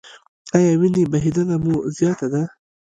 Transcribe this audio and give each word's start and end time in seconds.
ایا 0.55 0.71
وینې 0.81 1.03
بهیدنه 1.11 1.55
مو 1.63 1.75
زیاته 1.97 2.27
ده؟ 2.33 2.43